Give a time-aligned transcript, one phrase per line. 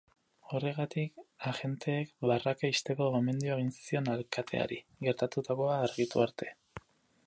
[0.51, 1.21] Horregatik,
[1.51, 6.55] agenteek barraka ixteko gomendioa egin zion alkateari, gertatutakoa argitu arte.